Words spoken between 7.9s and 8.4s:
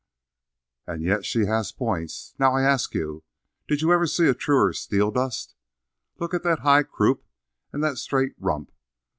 straight